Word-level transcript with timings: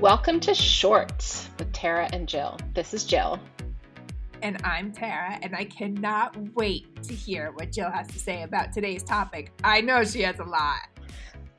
Welcome 0.00 0.40
to 0.40 0.54
Shorts 0.54 1.50
with 1.58 1.74
Tara 1.74 2.08
and 2.14 2.26
Jill. 2.26 2.58
This 2.72 2.94
is 2.94 3.04
Jill. 3.04 3.38
And 4.40 4.56
I'm 4.64 4.92
Tara, 4.92 5.38
and 5.42 5.54
I 5.54 5.64
cannot 5.64 6.34
wait 6.54 7.02
to 7.02 7.12
hear 7.12 7.52
what 7.52 7.70
Jill 7.70 7.90
has 7.90 8.06
to 8.06 8.18
say 8.18 8.42
about 8.42 8.72
today's 8.72 9.02
topic. 9.02 9.52
I 9.62 9.82
know 9.82 10.02
she 10.04 10.22
has 10.22 10.38
a 10.38 10.44
lot. 10.44 10.88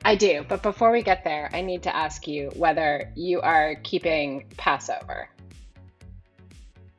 I 0.04 0.16
do, 0.16 0.44
but 0.48 0.60
before 0.60 0.90
we 0.90 1.02
get 1.02 1.22
there, 1.22 1.50
I 1.52 1.62
need 1.62 1.84
to 1.84 1.94
ask 1.94 2.26
you 2.26 2.50
whether 2.56 3.12
you 3.14 3.40
are 3.42 3.76
keeping 3.84 4.46
Passover. 4.56 5.28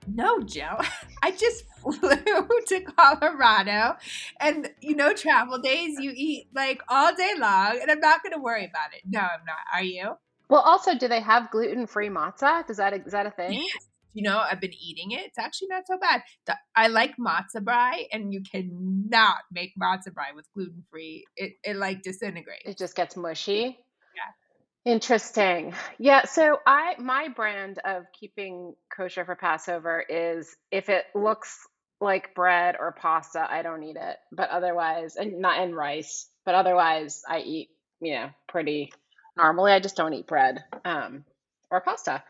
No, 0.07 0.39
Jill. 0.43 0.79
I 1.23 1.31
just 1.31 1.65
flew 1.81 1.99
to 1.99 2.81
Colorado, 2.97 3.97
and 4.39 4.71
you 4.79 4.95
know, 4.95 5.11
travel 5.11 5.57
days, 5.57 5.99
you 5.99 6.13
eat 6.15 6.47
like 6.55 6.81
all 6.87 7.13
day 7.13 7.33
long, 7.37 7.79
and 7.81 7.91
I'm 7.91 7.99
not 7.99 8.23
going 8.23 8.31
to 8.31 8.39
worry 8.39 8.63
about 8.63 8.93
it. 8.93 9.01
No, 9.05 9.19
I'm 9.19 9.43
not. 9.45 9.57
Are 9.73 9.83
you? 9.83 10.13
Well, 10.53 10.61
also, 10.61 10.95
do 10.95 11.07
they 11.07 11.19
have 11.19 11.49
gluten 11.49 11.87
free 11.87 12.09
matzah? 12.09 12.67
Does 12.67 12.77
that 12.77 12.93
is 12.93 13.13
that 13.13 13.25
a 13.25 13.31
thing? 13.31 13.53
Yes. 13.53 13.87
You 14.13 14.21
know, 14.21 14.37
I've 14.37 14.61
been 14.61 14.75
eating 14.79 15.09
it. 15.09 15.21
It's 15.21 15.39
actually 15.39 15.69
not 15.69 15.87
so 15.87 15.97
bad. 15.97 16.21
I 16.75 16.89
like 16.89 17.15
matzo 17.17 17.55
brei, 17.55 18.05
and 18.11 18.31
you 18.31 18.43
cannot 18.43 19.39
make 19.51 19.71
matzo 19.81 20.13
brei 20.13 20.35
with 20.35 20.45
gluten 20.53 20.83
free. 20.91 21.25
It 21.35 21.53
it 21.63 21.75
like 21.75 22.03
disintegrates. 22.03 22.65
It 22.65 22.77
just 22.77 22.95
gets 22.95 23.17
mushy. 23.17 23.79
Yeah. 24.85 24.91
Interesting. 24.93 25.73
Yeah. 25.97 26.25
So 26.25 26.59
I 26.67 26.97
my 26.99 27.29
brand 27.29 27.79
of 27.83 28.03
keeping 28.19 28.75
kosher 28.95 29.25
for 29.25 29.35
Passover 29.35 30.05
is 30.07 30.55
if 30.69 30.87
it 30.87 31.05
looks 31.15 31.57
like 31.99 32.35
bread 32.35 32.75
or 32.79 32.91
pasta, 32.91 33.43
I 33.49 33.63
don't 33.63 33.81
eat 33.81 33.97
it. 33.99 34.17
But 34.31 34.51
otherwise, 34.51 35.15
and 35.15 35.39
not 35.39 35.63
in 35.63 35.73
rice. 35.73 36.29
But 36.45 36.53
otherwise, 36.53 37.23
I 37.27 37.39
eat 37.39 37.69
you 38.01 38.13
know 38.13 38.29
pretty 38.47 38.93
normally. 39.37 39.71
I 39.71 39.79
just 39.79 39.95
don't 39.95 40.13
eat 40.13 40.27
bread 40.27 40.63
um, 40.85 41.25
or 41.71 41.81
pasta. 41.81 42.23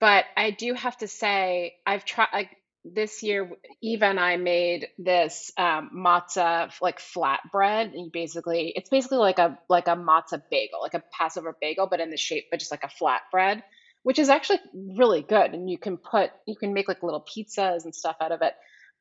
But 0.00 0.24
I 0.36 0.50
do 0.50 0.74
have 0.74 0.96
to 0.98 1.08
say, 1.08 1.76
I've 1.86 2.04
tried 2.04 2.28
like 2.32 2.50
this 2.84 3.22
year. 3.22 3.50
Eva 3.80 4.06
and 4.06 4.18
I 4.18 4.36
made 4.36 4.88
this 4.98 5.52
um, 5.56 5.90
matzah 5.94 6.72
like 6.80 6.98
flatbread, 6.98 7.92
and 7.92 8.06
you 8.06 8.10
basically 8.12 8.72
it's 8.74 8.90
basically 8.90 9.18
like 9.18 9.38
a 9.38 9.58
like 9.68 9.86
a 9.86 9.96
matzah 9.96 10.42
bagel, 10.50 10.80
like 10.82 10.94
a 10.94 11.02
Passover 11.16 11.56
bagel, 11.60 11.86
but 11.88 12.00
in 12.00 12.10
the 12.10 12.16
shape, 12.16 12.46
but 12.50 12.58
just 12.60 12.72
like 12.72 12.84
a 12.84 12.88
flatbread, 12.88 13.62
which 14.02 14.18
is 14.18 14.28
actually 14.28 14.58
really 14.74 15.22
good. 15.22 15.54
And 15.54 15.70
you 15.70 15.78
can 15.78 15.96
put 15.96 16.30
you 16.46 16.56
can 16.56 16.74
make 16.74 16.88
like 16.88 17.02
little 17.02 17.24
pizzas 17.24 17.84
and 17.84 17.94
stuff 17.94 18.16
out 18.20 18.32
of 18.32 18.42
it. 18.42 18.54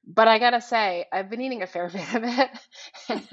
But 0.05 0.27
I 0.27 0.39
gotta 0.39 0.61
say, 0.61 1.05
I've 1.11 1.29
been 1.29 1.41
eating 1.41 1.63
a 1.63 1.67
fair 1.67 1.89
bit 1.93 2.13
of 2.13 2.23
it, 2.23 2.49
and 3.09 3.27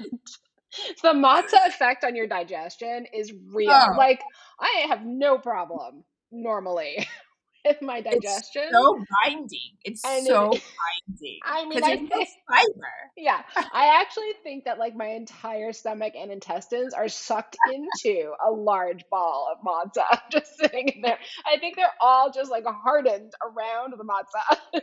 the 1.03 1.09
matzah 1.09 1.67
effect 1.67 2.03
on 2.03 2.15
your 2.15 2.27
digestion 2.27 3.05
is 3.13 3.33
real. 3.53 3.71
Oh. 3.71 3.95
Like 3.97 4.21
I 4.59 4.87
have 4.87 5.05
no 5.05 5.37
problem 5.37 6.03
normally 6.31 7.07
with 7.65 7.81
my 7.81 8.01
digestion. 8.01 8.63
It's 8.63 8.71
so 8.73 9.03
binding. 9.25 9.59
It's 9.83 10.05
and 10.05 10.25
so 10.25 10.51
it, 10.51 10.63
binding. 11.07 11.39
I 11.43 11.65
mean, 11.65 11.83
I 11.83 11.97
think, 11.97 12.29
fiber. 12.47 12.93
Yeah, 13.17 13.41
I 13.55 13.99
actually 14.01 14.33
think 14.43 14.65
that 14.65 14.79
like 14.79 14.95
my 14.95 15.07
entire 15.07 15.73
stomach 15.73 16.13
and 16.17 16.31
intestines 16.31 16.93
are 16.93 17.09
sucked 17.09 17.57
into 17.73 18.31
a 18.45 18.51
large 18.51 19.03
ball 19.09 19.51
of 19.51 19.65
matzah 19.65 20.19
just 20.31 20.57
sitting 20.57 20.87
in 20.89 21.01
there. 21.01 21.19
I 21.45 21.59
think 21.59 21.75
they're 21.75 21.87
all 22.01 22.31
just 22.31 22.51
like 22.51 22.65
hardened 22.65 23.33
around 23.43 23.93
the 23.97 24.03
matzah. 24.03 24.81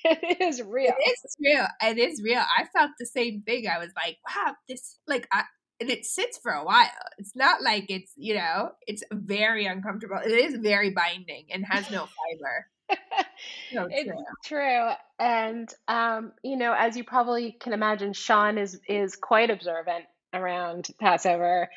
it 0.04 0.40
is 0.40 0.62
real. 0.62 0.94
It 0.98 1.18
is 1.24 1.36
real. 1.40 1.66
It 1.82 1.98
is 1.98 2.22
real. 2.22 2.40
I 2.40 2.64
felt 2.76 2.92
the 2.98 3.06
same 3.06 3.42
thing. 3.42 3.66
I 3.68 3.78
was 3.78 3.90
like, 3.96 4.18
wow, 4.26 4.54
this 4.68 4.98
like 5.06 5.26
I 5.32 5.44
and 5.80 5.90
it 5.90 6.04
sits 6.04 6.38
for 6.38 6.52
a 6.52 6.64
while. 6.64 6.88
It's 7.18 7.36
not 7.36 7.62
like 7.62 7.86
it's, 7.88 8.12
you 8.16 8.34
know, 8.34 8.70
it's 8.86 9.04
very 9.12 9.66
uncomfortable. 9.66 10.18
It 10.24 10.32
is 10.32 10.56
very 10.56 10.90
binding 10.90 11.46
and 11.50 11.64
has 11.64 11.90
no 11.90 12.06
fiber. 12.40 12.66
so 13.72 13.86
it's 13.90 14.08
true. 14.08 14.24
true. 14.44 14.90
And 15.18 15.72
um, 15.86 16.32
you 16.42 16.56
know, 16.56 16.74
as 16.76 16.96
you 16.96 17.04
probably 17.04 17.52
can 17.52 17.72
imagine, 17.72 18.12
Sean 18.12 18.58
is 18.58 18.80
is 18.88 19.16
quite 19.16 19.50
observant 19.50 20.04
around 20.32 20.88
Passover. 21.00 21.68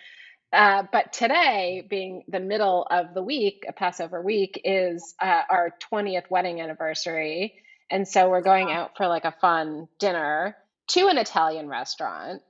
Uh, 0.54 0.84
but 0.92 1.14
today, 1.14 1.86
being 1.90 2.24
the 2.28 2.40
middle 2.40 2.86
of 2.92 3.14
the 3.14 3.24
week, 3.24 3.64
a 3.68 3.74
Passover 3.74 4.22
week, 4.22 4.60
is 4.66 5.14
uh, 5.22 5.44
our 5.50 5.74
20th 5.92 6.30
wedding 6.30 6.60
anniversary. 6.60 7.56
And 7.92 8.08
so 8.08 8.30
we're 8.30 8.42
going 8.42 8.72
out 8.72 8.98
for 8.98 9.08
like 9.08 9.26
a 9.26 9.36
fun 9.42 9.88
dinner 10.00 10.56
to 10.90 11.08
an 11.08 11.18
Italian 11.18 11.68
restaurant. 11.68 12.42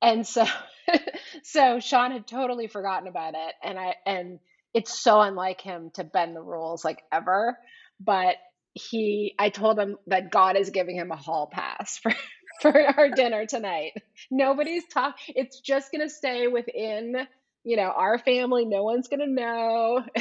And 0.00 0.26
so 0.26 0.46
so 1.42 1.80
Sean 1.80 2.12
had 2.12 2.26
totally 2.26 2.68
forgotten 2.68 3.08
about 3.08 3.34
it 3.34 3.54
and 3.62 3.78
I 3.78 3.96
and 4.06 4.38
it's 4.72 5.02
so 5.02 5.20
unlike 5.20 5.60
him 5.60 5.90
to 5.94 6.04
bend 6.04 6.36
the 6.36 6.42
rules 6.42 6.84
like 6.84 7.02
ever, 7.12 7.58
but 8.00 8.36
he 8.74 9.34
I 9.38 9.50
told 9.50 9.78
him 9.78 9.96
that 10.08 10.30
God 10.30 10.56
is 10.56 10.70
giving 10.70 10.96
him 10.96 11.10
a 11.12 11.16
hall 11.16 11.48
pass 11.52 11.98
for 12.02 12.12
for 12.60 12.98
our 12.98 13.10
dinner 13.10 13.46
tonight. 13.46 13.92
Nobody's 14.30 14.84
talk 14.92 15.16
it's 15.28 15.60
just 15.60 15.90
going 15.92 16.06
to 16.06 16.10
stay 16.14 16.46
within, 16.48 17.16
you 17.64 17.76
know, 17.76 17.92
our 17.94 18.18
family. 18.18 18.64
No 18.64 18.82
one's 18.84 19.08
going 19.08 19.20
to 19.20 19.26
know. 19.26 20.02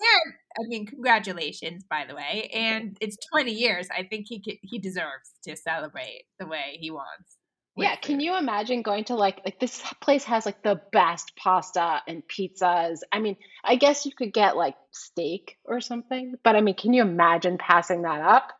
Yeah, 0.00 0.32
I 0.58 0.66
mean, 0.66 0.86
congratulations, 0.86 1.84
by 1.88 2.04
the 2.08 2.14
way. 2.14 2.50
And 2.52 2.96
it's 3.00 3.16
20 3.32 3.52
years. 3.52 3.88
I 3.90 4.02
think 4.04 4.26
he 4.28 4.40
could, 4.40 4.56
he 4.62 4.78
deserves 4.78 5.30
to 5.44 5.56
celebrate 5.56 6.24
the 6.38 6.46
way 6.46 6.78
he 6.80 6.90
wants. 6.90 7.36
Yeah, 7.76 7.96
can 7.96 8.20
you 8.20 8.36
imagine 8.36 8.82
going 8.82 9.04
to 9.04 9.14
like 9.14 9.40
like 9.44 9.58
this 9.58 9.82
place 10.02 10.24
has 10.24 10.44
like 10.44 10.62
the 10.62 10.80
best 10.92 11.32
pasta 11.36 12.02
and 12.06 12.22
pizzas. 12.28 12.98
I 13.12 13.20
mean, 13.20 13.36
I 13.64 13.76
guess 13.76 14.04
you 14.04 14.12
could 14.14 14.32
get 14.34 14.56
like 14.56 14.76
steak 14.90 15.56
or 15.64 15.80
something, 15.80 16.34
but 16.44 16.56
I 16.56 16.60
mean, 16.60 16.74
can 16.74 16.92
you 16.92 17.02
imagine 17.02 17.58
passing 17.58 18.02
that 18.02 18.20
up? 18.20 18.52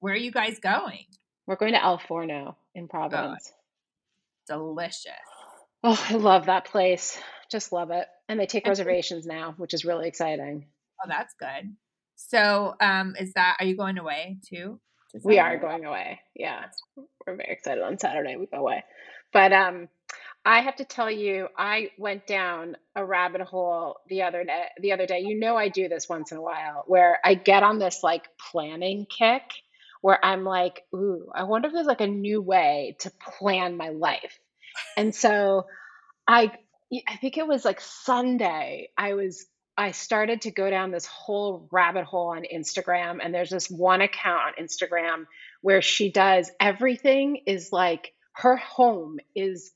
Where 0.00 0.12
are 0.12 0.18
you 0.18 0.32
guys 0.32 0.58
going? 0.58 1.06
We're 1.46 1.56
going 1.56 1.72
to 1.72 1.82
Al 1.82 1.98
Forno 1.98 2.56
in 2.74 2.88
Providence. 2.88 3.52
delicious. 4.48 5.12
Oh, 5.84 6.06
I 6.10 6.14
love 6.14 6.46
that 6.46 6.66
place. 6.66 7.18
Just 7.50 7.72
love 7.72 7.90
it. 7.90 8.06
And 8.28 8.38
they 8.38 8.46
take 8.46 8.66
reservations 8.66 9.26
now, 9.26 9.54
which 9.56 9.74
is 9.74 9.84
really 9.84 10.08
exciting. 10.08 10.66
Oh, 11.02 11.08
that's 11.08 11.34
good. 11.38 11.74
So, 12.16 12.74
um, 12.80 13.14
is 13.18 13.32
that 13.34 13.56
are 13.58 13.66
you 13.66 13.76
going 13.76 13.98
away 13.98 14.38
too? 14.48 14.80
We 15.22 15.38
are 15.38 15.58
going 15.58 15.84
away. 15.84 16.20
Yeah. 16.34 16.64
We're 16.96 17.36
very 17.36 17.52
excited 17.52 17.82
on 17.82 17.98
Saturday. 17.98 18.36
We 18.36 18.46
go 18.46 18.58
away. 18.58 18.84
But 19.32 19.52
um 19.52 19.88
I 20.44 20.60
have 20.60 20.76
to 20.76 20.84
tell 20.84 21.10
you, 21.10 21.48
I 21.56 21.90
went 21.98 22.26
down 22.26 22.76
a 22.96 23.04
rabbit 23.04 23.42
hole 23.42 23.98
the 24.08 24.22
other 24.22 24.44
day 24.44 24.64
the 24.80 24.92
other 24.92 25.06
day. 25.06 25.20
You 25.20 25.38
know 25.38 25.56
I 25.56 25.68
do 25.68 25.88
this 25.88 26.08
once 26.08 26.32
in 26.32 26.38
a 26.38 26.42
while 26.42 26.84
where 26.86 27.18
I 27.24 27.34
get 27.34 27.62
on 27.62 27.78
this 27.78 28.02
like 28.02 28.24
planning 28.50 29.06
kick 29.06 29.42
where 30.00 30.24
I'm 30.24 30.44
like, 30.44 30.82
ooh, 30.94 31.30
I 31.34 31.44
wonder 31.44 31.68
if 31.68 31.74
there's 31.74 31.86
like 31.86 32.00
a 32.00 32.06
new 32.06 32.42
way 32.42 32.96
to 33.00 33.12
plan 33.38 33.76
my 33.76 33.90
life. 33.90 34.38
And 34.96 35.14
so 35.14 35.66
I 36.26 36.52
I 37.08 37.16
think 37.16 37.38
it 37.38 37.46
was 37.46 37.64
like 37.64 37.80
Sunday. 37.80 38.88
I 38.98 39.14
was 39.14 39.46
I 39.76 39.92
started 39.92 40.42
to 40.42 40.50
go 40.50 40.68
down 40.68 40.90
this 40.90 41.06
whole 41.06 41.68
rabbit 41.72 42.04
hole 42.04 42.28
on 42.28 42.44
Instagram 42.52 43.18
and 43.22 43.34
there's 43.34 43.50
this 43.50 43.70
one 43.70 44.02
account 44.02 44.40
on 44.46 44.64
Instagram 44.64 45.26
where 45.62 45.80
she 45.80 46.10
does 46.10 46.50
everything 46.60 47.42
is 47.46 47.70
like 47.72 48.12
her 48.34 48.56
home 48.56 49.18
is 49.34 49.72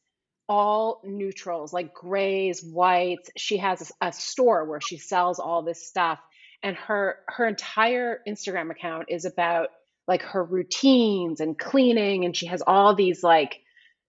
all 0.49 1.01
neutrals 1.05 1.73
like 1.73 1.95
grays, 1.95 2.63
whites. 2.63 3.31
She 3.37 3.57
has 3.59 3.91
a 4.01 4.13
store 4.13 4.65
where 4.65 4.81
she 4.81 4.99
sells 4.99 5.39
all 5.39 5.63
this 5.63 5.87
stuff 5.87 6.21
and 6.63 6.77
her 6.77 7.17
her 7.29 7.47
entire 7.47 8.21
Instagram 8.29 8.71
account 8.71 9.07
is 9.09 9.25
about 9.25 9.69
like 10.07 10.23
her 10.23 10.45
routines 10.45 11.41
and 11.41 11.59
cleaning 11.59 12.25
and 12.25 12.37
she 12.37 12.47
has 12.47 12.63
all 12.67 12.95
these 12.95 13.23
like 13.23 13.61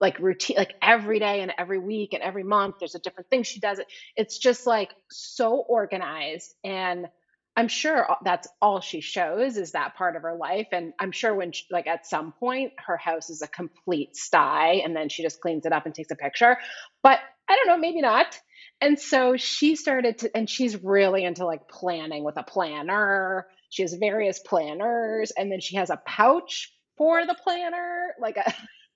like 0.02 0.20
routine 0.20 0.58
like 0.58 0.74
every 0.82 1.20
day 1.20 1.42
and 1.42 1.54
every 1.58 1.80
week 1.80 2.14
and 2.14 2.24
every 2.24 2.44
month 2.44 2.76
there's 2.80 2.96
a 2.96 3.00
different 3.00 3.30
thing 3.30 3.44
she 3.44 3.60
does. 3.60 3.80
It 3.80 3.88
it's 4.16 4.38
just 4.38 4.68
like 4.68 4.94
so 5.12 5.56
organized 5.58 6.54
and 6.64 7.08
i'm 7.58 7.68
sure 7.68 8.08
that's 8.24 8.48
all 8.62 8.82
she 8.82 9.02
shows 9.02 9.58
is 9.58 9.72
that 9.74 9.96
part 9.96 10.16
of 10.16 10.24
her 10.24 10.36
life 10.36 10.68
and 10.72 10.94
i'm 11.00 11.12
sure 11.12 11.34
when 11.36 11.52
she, 11.52 11.66
like 11.72 11.88
at 11.88 12.08
some 12.08 12.34
point 12.40 12.74
her 12.86 12.98
house 12.98 13.30
is 13.30 13.42
a 13.42 13.48
complete 13.48 14.16
sty 14.16 14.82
and 14.86 14.96
then 14.96 15.10
she 15.10 15.24
just 15.24 15.42
cleans 15.42 15.66
it 15.66 15.74
up 15.74 15.86
and 15.86 15.96
takes 15.96 16.12
a 16.12 16.16
picture 16.16 16.58
but 17.04 17.20
i 17.50 17.56
don't 17.56 17.68
know 17.68 17.78
maybe 17.78 18.02
not. 18.02 18.28
And 18.82 19.00
so 19.00 19.38
she 19.38 19.76
started 19.76 20.20
to 20.20 20.38
and 20.38 20.50
she's 20.50 20.84
really 20.84 21.24
into 21.24 21.46
like 21.46 21.68
planning 21.68 22.24
with 22.24 22.38
a 22.38 22.44
planner. 22.44 23.48
She 23.70 23.82
has 23.82 23.94
various 23.94 24.40
planners 24.40 25.32
and 25.38 25.52
then 25.52 25.62
she 25.62 25.78
has 25.78 25.90
a 25.90 26.02
pouch 26.06 26.72
for 26.98 27.26
the 27.26 27.36
planner 27.44 28.14
like 28.22 28.38
a 28.38 28.54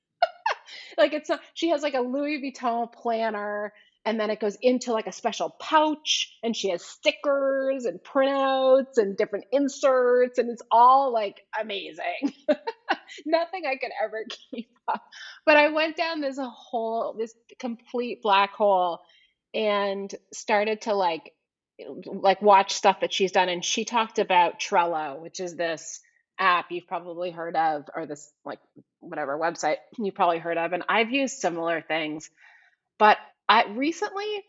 like 0.98 1.14
it's 1.14 1.30
a, 1.30 1.40
she 1.54 1.70
has 1.70 1.82
like 1.82 1.94
a 1.94 2.02
Louis 2.02 2.42
Vuitton 2.42 2.92
planner 2.92 3.74
and 4.06 4.20
then 4.20 4.30
it 4.30 4.40
goes 4.40 4.58
into 4.62 4.94
like 4.94 5.08
a 5.08 5.12
special 5.12 5.50
pouch 5.60 6.36
and 6.44 6.56
she 6.56 6.70
has 6.70 6.84
stickers 6.84 7.86
and 7.86 8.00
printouts 8.00 8.98
and 8.98 9.16
different 9.16 9.46
inserts 9.52 10.40
and 10.40 10.50
it's 10.50 10.64
all 10.72 11.14
like 11.14 11.42
amazing. 11.60 12.34
Nothing 13.26 13.64
i 13.66 13.76
could 13.76 13.92
ever 14.04 14.26
keep 14.52 14.70
up. 14.88 15.04
But 15.46 15.58
i 15.58 15.70
went 15.70 15.98
down 15.98 16.22
this 16.22 16.40
whole 16.42 17.16
this 17.18 17.34
complete 17.60 18.22
black 18.22 18.54
hole 18.54 19.02
and 19.54 20.14
started 20.34 20.82
to 20.82 20.94
like 20.94 21.34
like 22.06 22.42
watch 22.42 22.74
stuff 22.74 23.00
that 23.02 23.14
she's 23.14 23.32
done 23.32 23.50
and 23.50 23.66
she 23.66 23.86
talked 23.86 24.20
about 24.20 24.60
Trello, 24.60 25.20
which 25.20 25.40
is 25.40 25.56
this 25.56 26.00
app 26.42 26.72
you've 26.72 26.88
probably 26.88 27.32
heard 27.32 27.56
of 27.56 27.86
or 27.96 28.06
this 28.06 28.32
like 28.46 28.60
whatever 29.00 29.38
website 29.38 29.78
you've 29.98 30.16
probably 30.16 30.40
heard 30.40 30.58
of 30.58 30.74
and 30.74 30.84
I've 30.90 31.12
used 31.12 31.38
similar 31.38 31.82
things. 31.82 32.30
But 33.00 33.18
I 33.48 33.66
recently 33.68 34.44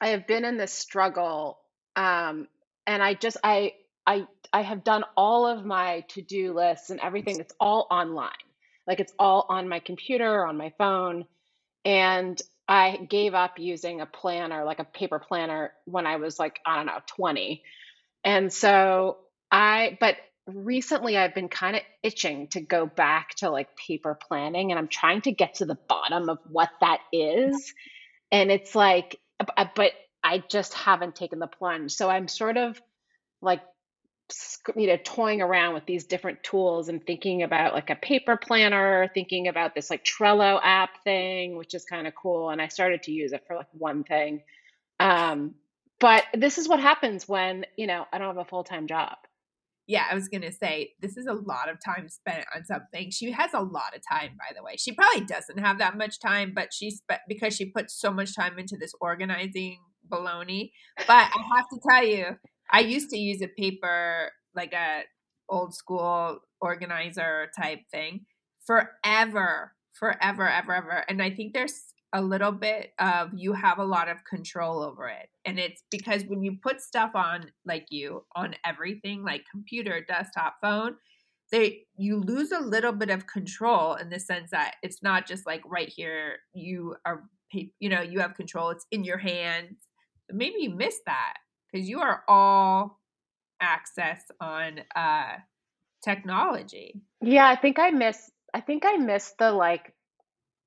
I 0.00 0.08
have 0.08 0.26
been 0.26 0.44
in 0.44 0.56
this 0.56 0.72
struggle 0.72 1.58
um 1.96 2.48
and 2.86 3.02
I 3.02 3.14
just 3.14 3.36
I 3.44 3.74
I 4.06 4.26
I 4.52 4.62
have 4.62 4.84
done 4.84 5.04
all 5.16 5.46
of 5.46 5.64
my 5.64 6.00
to-do 6.08 6.54
lists 6.54 6.90
and 6.90 7.00
everything 7.00 7.38
it's 7.38 7.54
all 7.60 7.86
online. 7.90 8.30
Like 8.86 9.00
it's 9.00 9.12
all 9.18 9.46
on 9.48 9.68
my 9.68 9.78
computer, 9.80 10.28
or 10.28 10.46
on 10.46 10.56
my 10.56 10.72
phone 10.78 11.26
and 11.84 12.40
I 12.68 12.98
gave 13.08 13.34
up 13.34 13.58
using 13.58 14.00
a 14.00 14.06
planner, 14.06 14.64
like 14.64 14.78
a 14.78 14.84
paper 14.84 15.18
planner, 15.18 15.72
when 15.86 16.06
I 16.06 16.16
was 16.16 16.38
like, 16.38 16.60
I 16.64 16.76
don't 16.76 16.86
know, 16.86 17.00
20. 17.16 17.64
And 18.22 18.52
so 18.52 19.18
I, 19.50 19.98
but 20.00 20.16
recently 20.46 21.16
I've 21.16 21.34
been 21.34 21.48
kind 21.48 21.76
of 21.76 21.82
itching 22.02 22.48
to 22.48 22.60
go 22.60 22.86
back 22.86 23.34
to 23.36 23.50
like 23.50 23.68
paper 23.76 24.18
planning 24.28 24.70
and 24.70 24.78
I'm 24.78 24.88
trying 24.88 25.22
to 25.22 25.32
get 25.32 25.54
to 25.54 25.66
the 25.66 25.78
bottom 25.88 26.28
of 26.28 26.38
what 26.46 26.70
that 26.80 27.00
is. 27.12 27.74
And 28.32 28.50
it's 28.50 28.74
like, 28.74 29.18
but 29.56 29.92
I 30.22 30.42
just 30.50 30.74
haven't 30.74 31.16
taken 31.16 31.38
the 31.38 31.46
plunge. 31.46 31.92
So 31.92 32.10
I'm 32.10 32.28
sort 32.28 32.56
of 32.56 32.80
like 33.42 33.62
you 34.76 34.86
know 34.86 34.98
toying 35.04 35.42
around 35.42 35.74
with 35.74 35.86
these 35.86 36.04
different 36.04 36.42
tools 36.42 36.88
and 36.88 37.04
thinking 37.04 37.42
about 37.42 37.74
like 37.74 37.90
a 37.90 37.96
paper 37.96 38.36
planner 38.36 39.10
thinking 39.14 39.48
about 39.48 39.74
this 39.74 39.90
like 39.90 40.04
trello 40.04 40.60
app 40.62 40.90
thing 41.04 41.56
which 41.56 41.74
is 41.74 41.84
kind 41.84 42.06
of 42.06 42.14
cool 42.14 42.50
and 42.50 42.62
i 42.62 42.68
started 42.68 43.02
to 43.02 43.12
use 43.12 43.32
it 43.32 43.42
for 43.46 43.56
like 43.56 43.66
one 43.72 44.04
thing 44.04 44.42
um, 45.00 45.54
but 45.98 46.24
this 46.34 46.58
is 46.58 46.68
what 46.68 46.80
happens 46.80 47.26
when 47.28 47.64
you 47.76 47.86
know 47.86 48.04
i 48.12 48.18
don't 48.18 48.28
have 48.28 48.36
a 48.36 48.44
full-time 48.44 48.86
job 48.86 49.16
yeah 49.90 50.04
i 50.10 50.14
was 50.14 50.28
gonna 50.28 50.52
say 50.52 50.92
this 51.00 51.16
is 51.16 51.26
a 51.26 51.32
lot 51.32 51.68
of 51.68 51.76
time 51.84 52.08
spent 52.08 52.44
on 52.54 52.64
something. 52.64 53.10
She 53.10 53.32
has 53.32 53.52
a 53.52 53.60
lot 53.60 53.94
of 53.94 54.02
time 54.08 54.30
by 54.38 54.54
the 54.56 54.62
way. 54.62 54.76
She 54.76 54.92
probably 54.92 55.24
doesn't 55.24 55.58
have 55.58 55.78
that 55.78 55.96
much 55.96 56.20
time 56.20 56.52
but 56.54 56.72
she 56.72 56.90
spent 56.90 57.20
because 57.28 57.54
she 57.56 57.66
puts 57.66 58.00
so 58.00 58.12
much 58.12 58.34
time 58.34 58.58
into 58.58 58.76
this 58.76 58.94
organizing 59.00 59.78
baloney. 60.08 60.70
But 60.96 61.10
i 61.10 61.42
have 61.56 61.68
to 61.72 61.80
tell 61.88 62.04
you 62.04 62.36
I 62.72 62.80
used 62.80 63.10
to 63.10 63.18
use 63.18 63.42
a 63.42 63.48
paper 63.48 64.30
like 64.54 64.72
a 64.72 65.02
old 65.48 65.74
school 65.74 66.38
organizer 66.60 67.50
type 67.60 67.80
thing 67.90 68.26
forever, 68.64 69.72
forever, 69.92 70.48
ever, 70.48 70.74
ever. 70.74 71.04
And 71.08 71.20
I 71.20 71.30
think 71.30 71.54
there's 71.54 71.89
a 72.12 72.20
little 72.20 72.52
bit 72.52 72.92
of 72.98 73.30
you 73.34 73.52
have 73.52 73.78
a 73.78 73.84
lot 73.84 74.08
of 74.08 74.24
control 74.24 74.82
over 74.82 75.08
it. 75.08 75.28
And 75.44 75.58
it's 75.58 75.82
because 75.90 76.24
when 76.24 76.42
you 76.42 76.56
put 76.62 76.80
stuff 76.80 77.12
on 77.14 77.50
like 77.64 77.86
you 77.90 78.24
on 78.34 78.54
everything 78.64 79.24
like 79.24 79.44
computer, 79.50 80.04
desktop, 80.06 80.56
phone, 80.60 80.96
they 81.50 81.84
you 81.96 82.20
lose 82.20 82.52
a 82.52 82.60
little 82.60 82.92
bit 82.92 83.10
of 83.10 83.26
control 83.26 83.94
in 83.94 84.10
the 84.10 84.18
sense 84.18 84.50
that 84.50 84.74
it's 84.82 85.02
not 85.02 85.26
just 85.26 85.46
like 85.46 85.62
right 85.66 85.88
here 85.88 86.38
you 86.52 86.94
are 87.04 87.24
you 87.52 87.88
know 87.88 88.00
you 88.00 88.20
have 88.20 88.34
control 88.34 88.70
it's 88.70 88.86
in 88.90 89.04
your 89.04 89.18
hands 89.18 89.78
maybe 90.32 90.56
you 90.60 90.70
miss 90.70 91.00
that 91.06 91.34
because 91.70 91.88
you 91.88 92.00
are 92.00 92.22
all 92.28 93.00
access 93.60 94.22
on 94.40 94.80
uh 94.94 95.34
technology 96.02 97.00
yeah 97.20 97.48
i 97.48 97.56
think 97.56 97.78
i 97.78 97.90
miss 97.90 98.30
i 98.54 98.60
think 98.60 98.84
i 98.86 98.96
miss 98.96 99.34
the 99.38 99.50
like 99.50 99.92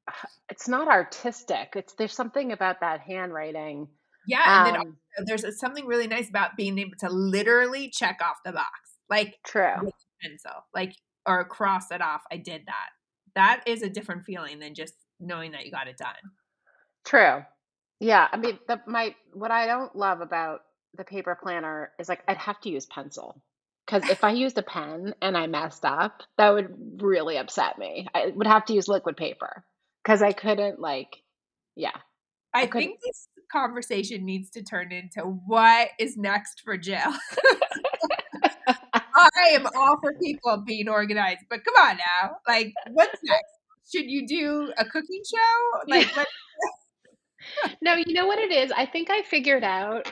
it's 0.49 0.67
not 0.67 0.87
artistic 0.87 1.73
it's 1.75 1.93
there's 1.93 2.13
something 2.13 2.51
about 2.51 2.79
that 2.81 3.01
handwriting 3.01 3.87
yeah 4.27 4.67
and 4.67 4.77
um, 4.77 4.97
then 5.17 5.25
there's 5.27 5.59
something 5.59 5.85
really 5.85 6.07
nice 6.07 6.29
about 6.29 6.55
being 6.57 6.77
able 6.79 6.97
to 6.99 7.09
literally 7.09 7.89
check 7.89 8.19
off 8.23 8.37
the 8.45 8.51
box 8.51 8.71
like 9.09 9.37
true. 9.45 9.91
pencil 10.21 10.65
like 10.73 10.93
or 11.25 11.43
cross 11.45 11.91
it 11.91 12.01
off 12.01 12.21
i 12.31 12.37
did 12.37 12.61
that. 12.65 12.89
That 13.35 13.63
is 13.65 13.81
a 13.81 13.89
different 13.89 14.25
feeling 14.25 14.59
than 14.59 14.75
just 14.75 14.93
knowing 15.19 15.53
that 15.53 15.65
you 15.65 15.71
got 15.71 15.87
it 15.87 15.97
done. 15.97 16.13
True. 17.03 17.43
Yeah 17.99 18.27
i 18.31 18.37
mean 18.37 18.59
the, 18.67 18.81
my 18.85 19.15
what 19.33 19.51
i 19.51 19.65
don't 19.65 19.95
love 19.95 20.21
about 20.21 20.61
the 20.95 21.03
paper 21.03 21.37
planner 21.41 21.91
is 21.99 22.07
like 22.07 22.21
I'd 22.27 22.37
have 22.37 22.59
to 22.61 22.69
use 22.69 22.85
pencil 22.85 23.41
because 23.85 24.09
if 24.09 24.23
I 24.23 24.31
used 24.31 24.57
a 24.57 24.63
pen 24.63 25.13
and 25.21 25.37
I 25.37 25.47
messed 25.47 25.83
up, 25.83 26.23
that 26.37 26.51
would 26.51 27.01
really 27.01 27.37
upset 27.37 27.77
me. 27.77 28.07
I 28.13 28.27
would 28.27 28.47
have 28.47 28.65
to 28.65 28.73
use 28.73 28.87
liquid 28.87 29.17
paper 29.17 29.65
because 30.03 30.21
I 30.21 30.31
couldn't 30.31 30.79
like, 30.79 31.23
yeah. 31.75 31.95
I, 32.53 32.63
I 32.63 32.67
think 32.67 32.99
this 33.03 33.27
conversation 33.51 34.25
needs 34.25 34.49
to 34.51 34.63
turn 34.63 34.91
into 34.91 35.21
what 35.21 35.89
is 35.99 36.17
next 36.17 36.61
for 36.63 36.77
Jill. 36.77 36.99
I 39.35 39.49
am 39.49 39.67
all 39.75 39.99
for 40.01 40.13
people 40.21 40.63
being 40.65 40.89
organized, 40.89 41.41
but 41.49 41.63
come 41.63 41.75
on 41.75 41.97
now, 41.97 42.37
like, 42.47 42.73
what's 42.91 43.17
next? 43.23 43.53
Should 43.91 44.09
you 44.09 44.27
do 44.27 44.73
a 44.77 44.85
cooking 44.85 45.21
show? 45.29 45.39
Like, 45.87 46.09
no, 47.81 47.95
you 47.95 48.13
know 48.13 48.25
what 48.25 48.39
it 48.39 48.51
is. 48.51 48.71
I 48.71 48.85
think 48.85 49.09
I 49.09 49.21
figured 49.23 49.63
out 49.63 50.11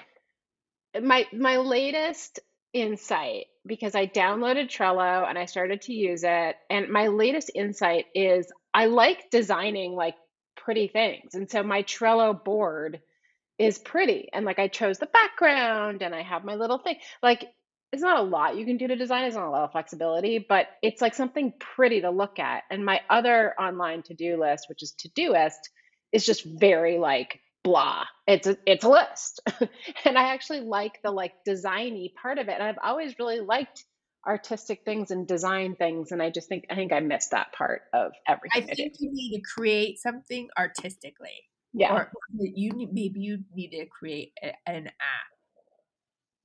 my 1.02 1.26
my 1.32 1.58
latest 1.58 2.40
insight 2.74 3.46
because 3.66 3.96
I 3.96 4.08
downloaded 4.08 4.68
Trello 4.68 5.28
and 5.28 5.38
I 5.38 5.46
started 5.46 5.82
to 5.84 5.94
use 5.94 6.24
it 6.26 6.56
and 6.70 6.90
my 6.90 7.08
latest 7.08 7.52
insight 7.54 8.06
is 8.16 8.52
I 8.74 8.86
like 8.86 9.30
designing 9.32 9.94
like 9.94 10.16
pretty 10.56 10.88
things. 10.88 11.36
And 11.36 11.50
so 11.50 11.64
my 11.64 11.84
Trello 11.84 12.44
board 12.44 13.02
is 13.58 13.78
pretty 13.78 14.30
and 14.34 14.46
like 14.46 14.60
I 14.60 14.68
chose 14.68 14.98
the 14.98 15.06
background 15.08 16.02
and 16.02 16.16
I 16.16 16.22
have 16.24 16.44
my 16.44 16.56
little 16.56 16.80
thing. 16.80 16.98
Like 17.22 17.46
it's 17.92 18.02
not 18.02 18.20
a 18.20 18.24
lot 18.24 18.56
you 18.56 18.66
can 18.66 18.78
do 18.78 18.88
to 18.88 18.96
design, 18.96 19.26
it's 19.26 19.36
not 19.36 19.48
a 19.48 19.52
lot 19.52 19.64
of 19.64 19.72
flexibility, 19.74 20.46
but 20.48 20.68
it's 20.82 21.02
like 21.02 21.14
something 21.14 21.54
pretty 21.60 22.02
to 22.02 22.10
look 22.10 22.40
at. 22.40 22.64
And 22.72 22.86
my 22.86 23.02
other 23.10 23.54
online 23.60 24.02
to-do 24.04 24.40
list, 24.40 24.68
which 24.70 24.82
is 24.82 24.94
Todoist, 24.94 25.60
is 26.12 26.26
just 26.26 26.46
very 26.46 26.98
like 26.98 27.40
blah 27.64 28.06
it's 28.26 28.48
a, 28.48 28.58
it's 28.66 28.84
a 28.84 28.90
list 28.90 29.40
and 30.06 30.18
i 30.18 30.34
actually 30.34 30.62
like 30.62 31.00
the 31.04 31.12
like 31.12 31.34
designy 31.48 32.14
part 32.16 32.40
of 32.40 32.48
it 32.48 32.54
and 32.54 32.64
i've 32.64 32.80
always 32.84 33.18
really 33.20 33.40
liked 33.40 33.86
artistic 34.28 34.84
things 34.86 35.12
and 35.12 35.28
design 35.28 35.76
things 35.76 36.12
and 36.12 36.22
i 36.22 36.30
just 36.30 36.48
think 36.48 36.66
i 36.70 36.76
think 36.76 36.94
i 36.94 37.00
missed 37.00 37.32
that 37.32 37.52
part 37.54 37.84
of 37.94 38.12
everything 38.28 38.64
i 38.70 38.74
think 38.74 38.94
I 38.94 38.98
you 39.00 39.12
need 39.12 39.38
to 39.38 39.42
create 39.42 40.00
something 40.00 40.48
artistically 40.58 41.30
yeah 41.74 41.94
or 41.94 42.12
you 42.40 42.72
need, 42.72 42.94
maybe 42.94 43.20
you 43.20 43.40
need 43.56 43.72
to 43.72 43.86
create 43.88 44.34
a, 44.44 44.54
an 44.68 44.88
app 44.88 45.32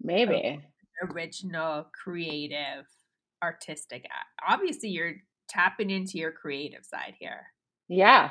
maybe 0.00 0.60
original 1.12 1.86
creative 2.02 2.86
artistic 3.42 4.06
app 4.06 4.26
obviously 4.48 4.88
you're 4.88 5.14
tapping 5.48 5.90
into 5.90 6.18
your 6.18 6.32
creative 6.32 6.84
side 6.84 7.14
here 7.18 7.46
yeah 7.88 8.30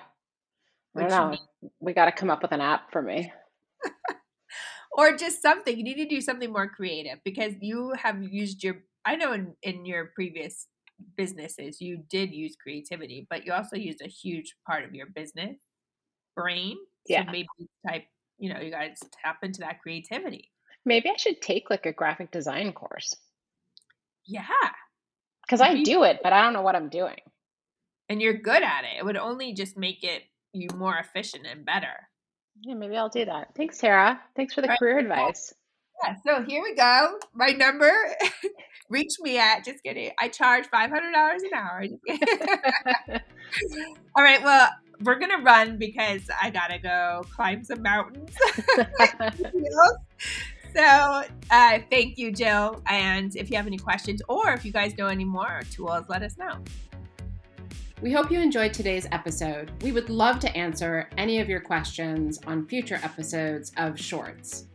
I 0.95 1.07
don't 1.07 1.31
know. 1.31 1.37
We 1.79 1.93
got 1.93 2.05
to 2.05 2.11
come 2.11 2.29
up 2.29 2.41
with 2.41 2.51
an 2.51 2.61
app 2.61 2.91
for 2.91 3.01
me. 3.01 3.31
or 4.97 5.15
just 5.17 5.41
something. 5.41 5.75
You 5.77 5.83
need 5.83 5.97
to 5.97 6.07
do 6.07 6.21
something 6.21 6.51
more 6.51 6.69
creative 6.69 7.19
because 7.23 7.53
you 7.61 7.93
have 7.97 8.21
used 8.21 8.63
your. 8.63 8.77
I 9.05 9.15
know 9.15 9.33
in, 9.33 9.53
in 9.63 9.85
your 9.85 10.11
previous 10.15 10.67
businesses 11.17 11.81
you 11.81 12.03
did 12.09 12.31
use 12.31 12.55
creativity, 12.55 13.27
but 13.29 13.45
you 13.45 13.53
also 13.53 13.75
used 13.75 14.01
a 14.01 14.07
huge 14.07 14.55
part 14.65 14.83
of 14.83 14.95
your 14.95 15.07
business 15.07 15.57
brain. 16.35 16.77
Yeah. 17.07 17.25
So 17.25 17.31
maybe 17.31 17.47
type. 17.87 18.05
You 18.37 18.53
know, 18.53 18.59
you 18.59 18.69
guys 18.69 18.99
tap 19.23 19.37
into 19.43 19.61
that 19.61 19.81
creativity. 19.81 20.51
Maybe 20.83 21.09
I 21.09 21.15
should 21.15 21.41
take 21.41 21.69
like 21.69 21.85
a 21.85 21.93
graphic 21.93 22.31
design 22.31 22.73
course. 22.73 23.15
Yeah. 24.25 24.43
Because 25.41 25.61
I 25.61 25.83
do 25.83 26.03
it, 26.03 26.19
but 26.21 26.33
I 26.33 26.41
don't 26.41 26.51
know 26.51 26.61
what 26.61 26.75
I'm 26.75 26.89
doing. 26.89 27.19
And 28.09 28.21
you're 28.21 28.33
good 28.33 28.61
at 28.61 28.83
it. 28.83 28.99
It 28.99 29.05
would 29.05 29.15
only 29.15 29.53
just 29.53 29.77
make 29.77 30.03
it 30.03 30.23
you 30.51 30.67
more 30.75 30.97
efficient 30.97 31.45
and 31.49 31.65
better. 31.65 32.09
Yeah, 32.61 32.73
maybe 32.73 32.97
I'll 32.97 33.07
do 33.07 33.23
that. 33.23 33.55
Thanks, 33.55 33.77
Tara. 33.77 34.19
Thanks 34.35 34.53
for 34.53 34.61
the 34.61 34.67
right. 34.67 34.79
career 34.79 34.99
advice. 34.99 35.53
Yeah, 36.03 36.15
so 36.25 36.43
here 36.43 36.61
we 36.61 36.75
go. 36.75 37.19
My 37.33 37.51
number, 37.51 37.91
reach 38.89 39.13
me 39.21 39.37
at, 39.37 39.63
just 39.65 39.83
kidding. 39.83 40.11
I 40.19 40.27
charge 40.27 40.65
$500 40.73 40.91
an 40.93 41.53
hour. 41.55 41.83
All 44.15 44.23
right, 44.23 44.43
well, 44.43 44.69
we're 45.01 45.19
going 45.19 45.31
to 45.31 45.43
run 45.43 45.77
because 45.77 46.21
I 46.41 46.49
got 46.49 46.67
to 46.67 46.79
go 46.79 47.23
climb 47.33 47.63
some 47.63 47.81
mountains. 47.81 48.31
so 50.75 51.23
uh, 51.51 51.79
thank 51.89 52.17
you, 52.17 52.31
Jill. 52.31 52.81
And 52.87 53.35
if 53.35 53.49
you 53.49 53.57
have 53.57 53.67
any 53.67 53.77
questions 53.77 54.21
or 54.29 54.53
if 54.53 54.65
you 54.65 54.71
guys 54.71 54.97
know 54.97 55.07
any 55.07 55.25
more 55.25 55.61
tools, 55.71 56.05
let 56.09 56.21
us 56.23 56.37
know. 56.37 56.57
We 58.01 58.11
hope 58.11 58.29
you 58.29 58.39
enjoyed 58.39 58.73
today's 58.73 59.07
episode. 59.11 59.71
We 59.81 59.91
would 59.91 60.09
love 60.09 60.39
to 60.39 60.55
answer 60.55 61.09
any 61.17 61.39
of 61.39 61.49
your 61.49 61.61
questions 61.61 62.39
on 62.45 62.67
future 62.67 62.99
episodes 63.01 63.71
of 63.77 63.99
Shorts. 63.99 64.67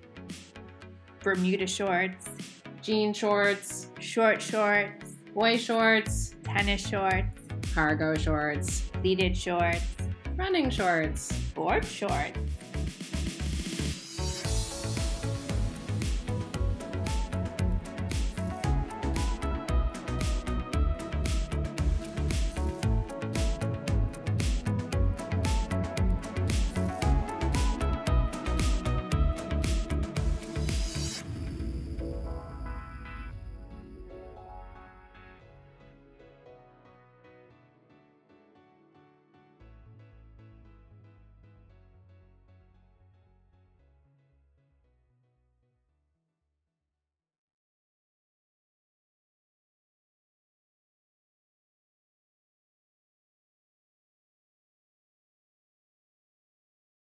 Bermuda 1.22 1.66
shorts, 1.66 2.28
jean 2.82 3.12
shorts, 3.12 3.88
short 4.00 4.40
shorts, 4.40 5.12
boy 5.34 5.56
shorts, 5.56 6.34
tennis 6.42 6.86
shorts, 6.86 7.38
cargo 7.74 8.14
shorts, 8.16 8.80
pleated 9.00 9.36
shorts, 9.36 9.84
running 10.36 10.70
shorts, 10.70 11.30
board 11.54 11.84
shorts 11.84 12.38